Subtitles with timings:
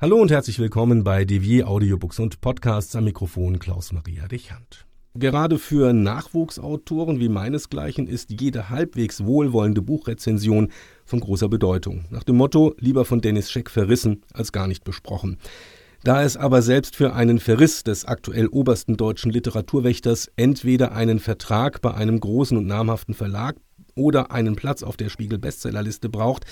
[0.00, 4.86] Hallo und herzlich willkommen bei Devier Audiobooks und Podcasts am Mikrofon Klaus-Maria Dichand.
[5.14, 10.70] Gerade für Nachwuchsautoren wie meinesgleichen ist jede halbwegs wohlwollende Buchrezension
[11.04, 12.04] von großer Bedeutung.
[12.10, 15.36] Nach dem Motto lieber von Dennis Scheck verrissen als gar nicht besprochen.
[16.04, 21.80] Da es aber selbst für einen Verriss des aktuell obersten deutschen Literaturwächters entweder einen Vertrag
[21.80, 23.56] bei einem großen und namhaften Verlag
[23.98, 26.44] oder einen Platz auf der Spiegel Bestsellerliste braucht,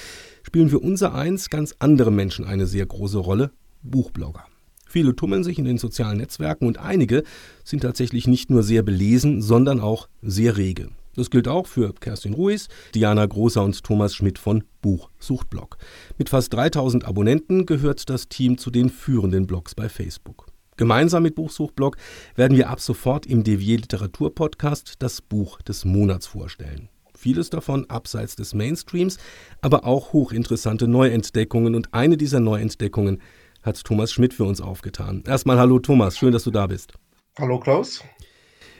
[0.42, 4.44] spielen für unser eins ganz andere Menschen eine sehr große Rolle, Buchblogger.
[4.88, 7.22] Viele tummeln sich in den sozialen Netzwerken und einige
[7.64, 10.88] sind tatsächlich nicht nur sehr belesen, sondern auch sehr rege.
[11.16, 15.78] Das gilt auch für Kerstin Ruiz, Diana Großer und Thomas Schmidt von Buchsuchtblog.
[16.18, 20.46] Mit fast 3000 Abonnenten gehört das Team zu den führenden Blogs bei Facebook.
[20.76, 21.96] Gemeinsam mit Buchsuchtblog
[22.34, 26.90] werden wir ab sofort im Devier Literatur Podcast das Buch des Monats vorstellen.
[27.16, 29.18] Vieles davon abseits des Mainstreams,
[29.60, 33.22] aber auch hochinteressante Neuentdeckungen und eine dieser Neuentdeckungen
[33.62, 35.24] hat Thomas Schmidt für uns aufgetan.
[35.26, 36.94] Erstmal hallo Thomas, schön, dass du da bist.
[37.38, 38.02] Hallo Klaus.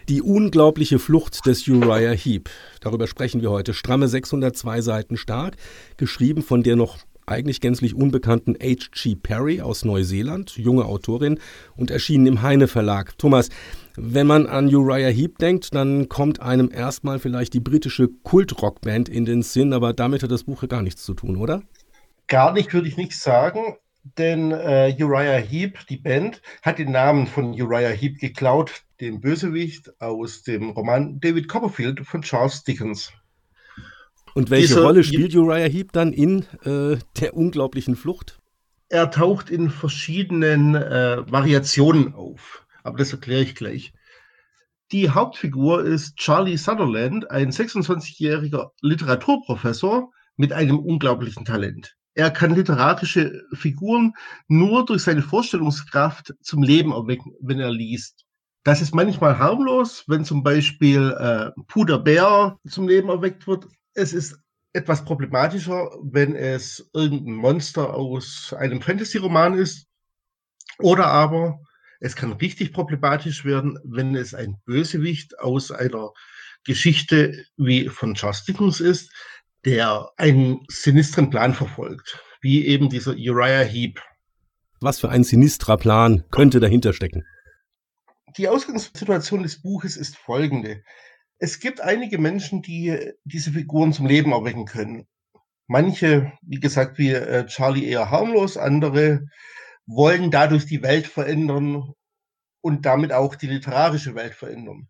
[0.08, 2.48] Die unglaubliche Flucht des Uriah Heep.
[2.80, 3.74] Darüber sprechen wir heute.
[3.74, 5.56] Stramme 602 Seiten stark,
[5.96, 9.16] geschrieben von der noch eigentlich gänzlich unbekannten H.G.
[9.16, 11.38] Perry aus Neuseeland, junge Autorin
[11.76, 13.18] und erschienen im Heine Verlag.
[13.18, 13.48] Thomas,
[13.96, 19.24] wenn man an Uriah Heep denkt, dann kommt einem erstmal vielleicht die britische Kultrockband in
[19.24, 21.62] den Sinn, aber damit hat das Buch ja gar nichts zu tun, oder?
[22.28, 23.76] Gar nicht, würde ich nicht sagen
[24.18, 30.00] denn äh, Uriah Heep, die Band, hat den Namen von Uriah Heep geklaut, dem Bösewicht
[30.00, 33.12] aus dem Roman David Copperfield von Charles Dickens.
[34.36, 38.38] Und welche Dieser, Rolle spielt Uriah Heep dann in äh, der unglaublichen Flucht?
[38.90, 43.94] Er taucht in verschiedenen äh, Variationen auf, aber das erkläre ich gleich.
[44.92, 51.96] Die Hauptfigur ist Charlie Sutherland, ein 26-jähriger Literaturprofessor mit einem unglaublichen Talent.
[52.12, 54.12] Er kann literarische Figuren
[54.48, 58.26] nur durch seine Vorstellungskraft zum Leben erwecken, wenn er liest.
[58.64, 63.66] Das ist manchmal harmlos, wenn zum Beispiel äh, Puder Bär zum Leben erweckt wird.
[63.96, 64.38] Es ist
[64.74, 69.86] etwas problematischer, wenn es irgendein Monster aus einem Fantasy-Roman ist.
[70.78, 71.60] Oder aber
[71.98, 76.12] es kann richtig problematisch werden, wenn es ein Bösewicht aus einer
[76.64, 79.10] Geschichte wie von Charles Dickens ist,
[79.64, 84.02] der einen sinistren Plan verfolgt, wie eben dieser Uriah Heep.
[84.80, 87.24] Was für ein sinistrer Plan könnte dahinter stecken?
[88.36, 90.82] Die Ausgangssituation des Buches ist folgende.
[91.38, 95.06] Es gibt einige Menschen, die diese Figuren zum Leben erwecken können.
[95.66, 99.26] Manche, wie gesagt, wie äh, Charlie eher harmlos, andere
[99.86, 101.92] wollen dadurch die Welt verändern
[102.60, 104.88] und damit auch die literarische Welt verändern.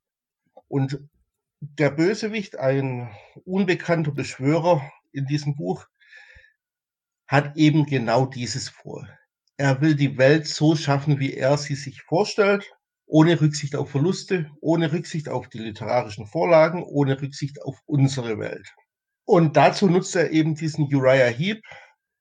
[0.69, 1.01] Und
[1.61, 3.11] der Bösewicht, ein
[3.45, 5.87] unbekannter Beschwörer in diesem Buch,
[7.27, 9.09] hat eben genau dieses vor.
[9.57, 12.76] Er will die Welt so schaffen, wie er sie sich vorstellt,
[13.07, 18.75] ohne Rücksicht auf Verluste, ohne Rücksicht auf die literarischen Vorlagen, ohne Rücksicht auf unsere Welt.
[19.25, 21.63] Und dazu nutzt er eben diesen Uriah Heep,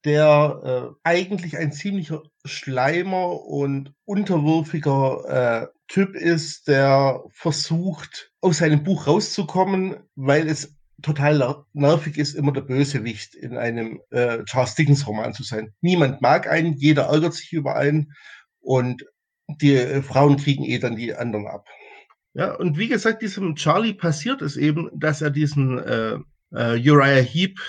[0.05, 8.83] der äh, eigentlich ein ziemlicher Schleimer und unterwürfiger äh, Typ ist, der versucht, aus seinem
[8.83, 15.05] Buch rauszukommen, weil es total nervig ist, immer der Bösewicht in einem äh, Charles Dickens
[15.05, 15.73] Roman zu sein.
[15.81, 18.13] Niemand mag einen, jeder ärgert sich über einen
[18.61, 19.05] und
[19.47, 21.67] die äh, Frauen kriegen eh dann die anderen ab.
[22.33, 26.17] Ja, und wie gesagt, diesem Charlie passiert es eben, dass er diesen äh,
[26.51, 27.59] äh, Uriah Heep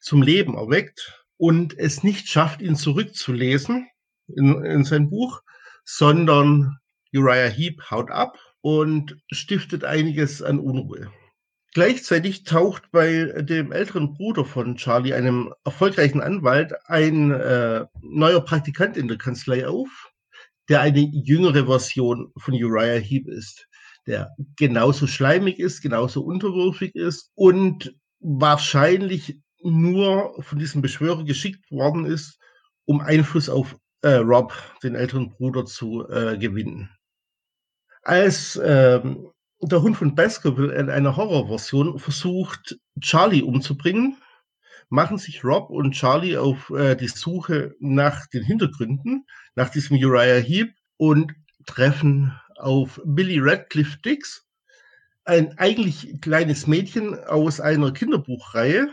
[0.00, 3.88] zum Leben erweckt und es nicht schafft, ihn zurückzulesen
[4.28, 5.42] in, in sein Buch,
[5.84, 6.78] sondern
[7.12, 11.10] Uriah Heep haut ab und stiftet einiges an Unruhe.
[11.74, 18.96] Gleichzeitig taucht bei dem älteren Bruder von Charlie, einem erfolgreichen Anwalt, ein äh, neuer Praktikant
[18.96, 20.05] in der Kanzlei auf,
[20.68, 23.68] der eine jüngere Version von Uriah Heep ist,
[24.06, 32.06] der genauso schleimig ist, genauso unterwürfig ist und wahrscheinlich nur von diesem Beschwörer geschickt worden
[32.06, 32.38] ist,
[32.84, 34.52] um Einfluss auf äh, Rob,
[34.82, 36.90] den älteren Bruder, zu äh, gewinnen.
[38.02, 39.28] Als ähm,
[39.60, 44.16] der Hund von Baskerville in einer Horrorversion versucht, Charlie umzubringen,
[44.88, 49.26] machen sich Rob und Charlie auf äh, die Suche nach den Hintergründen,
[49.56, 51.34] nach diesem Uriah Heep und
[51.66, 54.46] treffen auf Billy Radcliffe Dix,
[55.24, 58.88] ein eigentlich kleines Mädchen aus einer Kinderbuchreihe,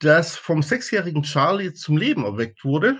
[0.00, 2.98] das vom sechsjährigen Charlie zum Leben erweckt wurde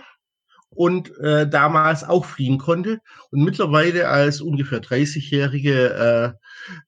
[0.70, 3.00] und äh, damals auch fliehen konnte
[3.30, 6.36] und mittlerweile als ungefähr 30-jährige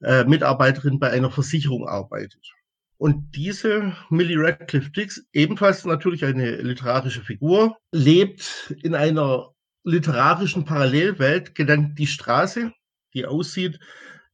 [0.03, 2.51] äh, äh, Mitarbeiterin bei einer Versicherung arbeitet.
[2.97, 9.53] Und diese Millie Radcliffe Dix, ebenfalls natürlich eine literarische Figur, lebt in einer
[9.85, 12.73] literarischen Parallelwelt, genannt Die Straße,
[13.15, 13.79] die aussieht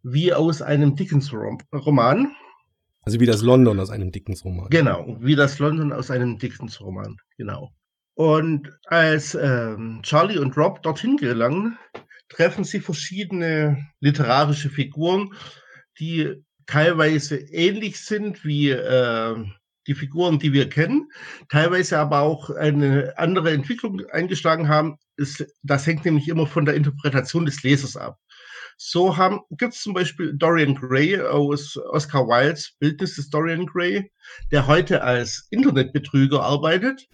[0.02, 2.34] wie aus einem Dickens-Roman.
[3.02, 4.68] Also wie das London aus einem Dickens-Roman.
[4.70, 7.72] Genau, wie das London aus einem Dickens-Roman, genau.
[8.14, 11.78] Und als ähm, Charlie und Rob dorthin gelangen,
[12.28, 15.34] treffen sie verschiedene literarische Figuren,
[15.98, 19.36] die teilweise ähnlich sind wie äh,
[19.86, 21.10] die Figuren, die wir kennen,
[21.48, 24.96] teilweise aber auch eine andere Entwicklung eingeschlagen haben.
[25.16, 28.18] Ist, das hängt nämlich immer von der Interpretation des Lesers ab.
[28.76, 34.10] So haben gibt es zum Beispiel Dorian Gray aus Oscar Wildes Bildnis des Dorian Gray,
[34.50, 37.06] der heute als Internetbetrüger arbeitet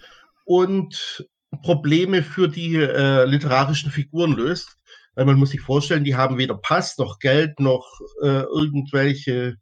[0.47, 1.27] und
[1.63, 4.77] Probleme für die äh, literarischen Figuren löst.
[5.15, 7.87] Weil man muss sich vorstellen, die haben weder Pass noch Geld noch
[8.23, 9.57] äh, irgendwelche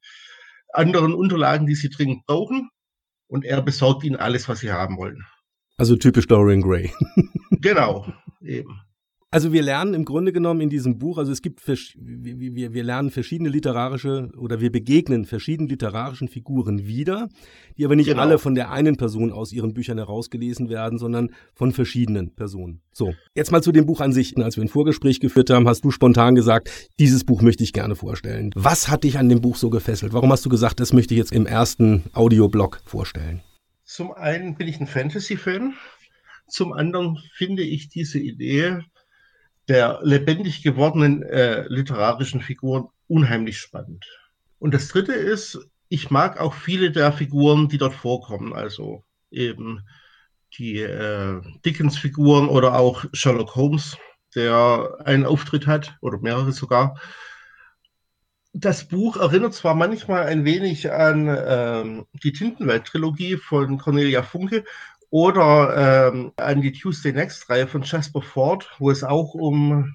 [0.73, 2.71] anderen Unterlagen, die sie dringend brauchen.
[3.29, 5.25] Und er besorgt ihnen alles, was sie haben wollen.
[5.77, 6.91] Also typisch Dorian Gray.
[7.53, 8.07] genau,
[8.41, 8.81] eben.
[9.31, 11.77] Also wir lernen im Grunde genommen in diesem Buch, also es gibt, wir,
[12.55, 17.29] wir, wir lernen verschiedene literarische oder wir begegnen verschiedenen literarischen Figuren wieder,
[17.77, 18.23] die aber nicht genau.
[18.23, 22.81] alle von der einen Person aus ihren Büchern herausgelesen werden, sondern von verschiedenen Personen.
[22.91, 24.35] So, jetzt mal zu dem Buch an sich.
[24.39, 27.97] Als wir ein Vorgespräch geführt haben, hast du spontan gesagt, dieses Buch möchte ich gerne
[27.97, 28.51] vorstellen.
[28.55, 30.15] Was hat dich an dem Buch so gefesselt?
[30.15, 33.43] Warum hast du gesagt, das möchte ich jetzt im ersten Audioblog vorstellen?
[33.85, 35.75] Zum einen bin ich ein Fantasy-Fan.
[36.49, 38.81] Zum anderen finde ich diese Idee,
[39.69, 44.07] der lebendig gewordenen äh, literarischen Figuren unheimlich spannend.
[44.59, 49.87] Und das Dritte ist, ich mag auch viele der Figuren, die dort vorkommen, also eben
[50.57, 53.97] die äh, Dickens-Figuren oder auch Sherlock Holmes,
[54.35, 56.99] der einen Auftritt hat oder mehrere sogar.
[58.55, 64.65] Das Buch erinnert zwar manchmal ein wenig an ähm, die Tintenwelt-Trilogie von Cornelia Funke
[65.11, 69.95] oder ähm, an die Tuesday Next-Reihe von Jasper Ford, wo es auch um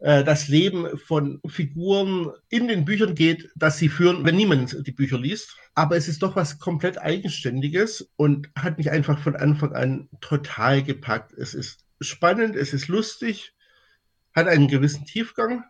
[0.00, 4.92] äh, das Leben von Figuren in den Büchern geht, dass sie führen, wenn niemand die
[4.92, 5.56] Bücher liest.
[5.74, 10.82] Aber es ist doch was komplett Eigenständiges und hat mich einfach von Anfang an total
[10.82, 11.32] gepackt.
[11.34, 13.54] Es ist spannend, es ist lustig,
[14.34, 15.64] hat einen gewissen Tiefgang.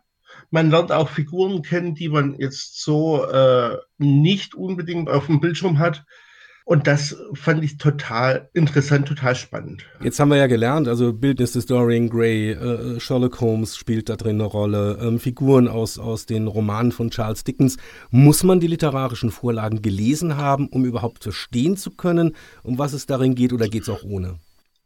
[0.49, 5.77] Man lernt auch Figuren kennen, die man jetzt so äh, nicht unbedingt auf dem Bildschirm
[5.77, 6.05] hat.
[6.65, 9.83] Und das fand ich total interessant, total spannend.
[10.01, 14.15] Jetzt haben wir ja gelernt, also Bildnis des Dorian Gray, äh, Sherlock Holmes spielt da
[14.15, 17.77] drin eine Rolle, ähm, Figuren aus, aus den Romanen von Charles Dickens.
[18.09, 23.05] Muss man die literarischen Vorlagen gelesen haben, um überhaupt verstehen zu können, um was es
[23.05, 24.37] darin geht, oder geht es auch ohne?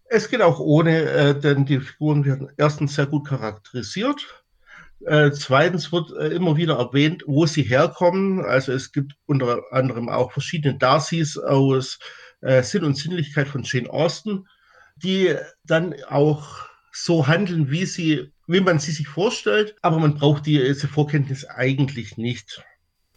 [0.07, 4.44] Es geht auch ohne, äh, denn die Figuren werden erstens sehr gut charakterisiert.
[5.05, 8.43] Äh, zweitens wird äh, immer wieder erwähnt, wo sie herkommen.
[8.43, 11.99] Also es gibt unter anderem auch verschiedene Darcys aus
[12.41, 14.47] äh, Sinn und Sinnlichkeit von Jane Austen,
[14.95, 20.45] die dann auch so handeln, wie sie, wie man sie sich vorstellt, aber man braucht
[20.45, 22.63] diese Vorkenntnis eigentlich nicht.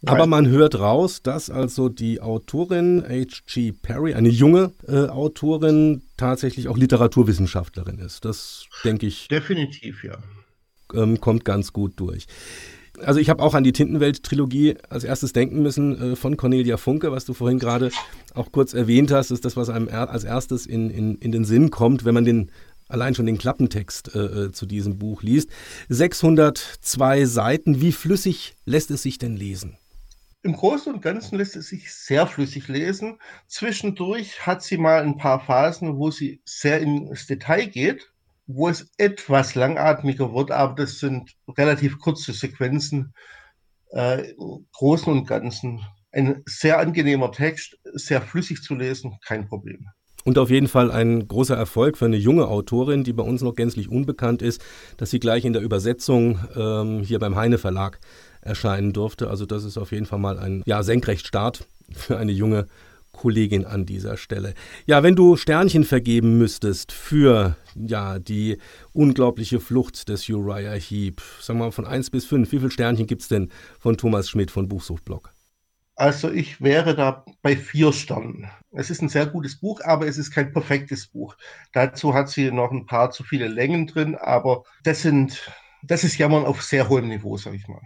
[0.05, 3.73] Aber man hört raus, dass also die Autorin H.G.
[3.73, 8.25] Perry, eine junge äh, Autorin, tatsächlich auch Literaturwissenschaftlerin ist.
[8.25, 9.27] Das denke ich.
[9.29, 10.19] Definitiv, ja
[10.95, 12.27] ähm, kommt ganz gut durch.
[13.01, 17.13] Also ich habe auch an die Tintenwelt-Trilogie als erstes denken müssen äh, von Cornelia Funke,
[17.13, 17.91] was du vorhin gerade
[18.35, 21.45] auch kurz erwähnt hast, ist das, was einem er als erstes in, in, in den
[21.45, 22.51] Sinn kommt, wenn man den
[22.89, 25.51] allein schon den Klappentext äh, äh zu diesem Buch liest.
[25.89, 29.77] 602 Seiten, wie flüssig lässt es sich denn lesen?
[30.43, 33.19] Im Großen und Ganzen lässt es sich sehr flüssig lesen.
[33.49, 38.09] Zwischendurch hat sie mal ein paar Phasen, wo sie sehr ins Detail geht
[38.49, 43.15] wo es etwas langatmiger wird, aber das sind relativ kurze Sequenzen.
[43.93, 49.87] Äh, Im Großen und Ganzen ein sehr angenehmer Text, sehr flüssig zu lesen, kein Problem.
[50.25, 53.55] Und auf jeden Fall ein großer Erfolg für eine junge Autorin, die bei uns noch
[53.55, 54.63] gänzlich unbekannt ist,
[54.97, 58.01] dass sie gleich in der Übersetzung ähm, hier beim Heine Verlag
[58.41, 59.29] erscheinen durfte.
[59.29, 62.67] Also das ist auf jeden Fall mal ein ja, Senkrechtstart für eine junge
[63.19, 64.55] Kollegin an dieser Stelle.
[64.87, 68.59] Ja, wenn du Sternchen vergeben müsstest für ja, die
[68.93, 73.09] unglaubliche Flucht des Uriah Heep, sagen wir mal von 1 bis 5, wie viele Sternchen
[73.09, 75.33] gibt es denn von Thomas Schmidt von Buchsuchtblog?
[75.97, 78.49] Also ich wäre da bei vier Sternen.
[78.71, 81.37] Es ist ein sehr gutes Buch, aber es ist kein perfektes Buch.
[81.73, 85.51] Dazu hat sie noch ein paar zu viele Längen drin, aber das sind,
[85.83, 87.83] das ist Jammern auf sehr hohem Niveau, sag ich mal.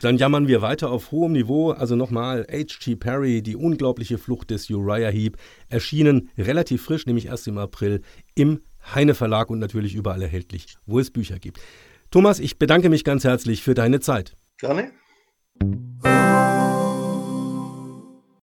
[0.00, 1.70] Dann jammern wir weiter auf hohem Niveau.
[1.70, 2.96] Also nochmal, H.G.
[2.96, 5.36] Perry, die unglaubliche Flucht des Uriah Heep,
[5.68, 8.02] erschienen relativ frisch, nämlich erst im April
[8.34, 8.60] im
[8.94, 11.60] Heine Verlag und natürlich überall erhältlich, wo es Bücher gibt.
[12.10, 14.36] Thomas, ich bedanke mich ganz herzlich für deine Zeit.
[14.58, 14.92] Gerne.